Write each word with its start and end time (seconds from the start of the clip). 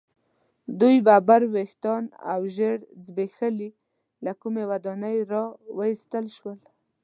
دوی 0.79 0.95
ببر 1.07 1.41
ویښتان 1.53 2.03
او 2.31 2.41
ژیړ 2.55 2.77
زبیښلي 3.05 3.69
له 4.25 4.31
کومې 4.41 4.63
ودانۍ 4.71 5.17
را 5.31 5.43
ویستل 5.77 6.25
شول. 6.37 6.59